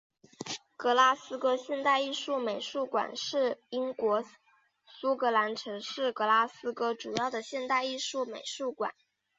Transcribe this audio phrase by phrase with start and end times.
[0.75, 4.23] 格拉斯哥现代艺术美术馆是英国
[4.83, 8.95] 苏格兰城市格拉斯哥主要的现代艺术美术馆。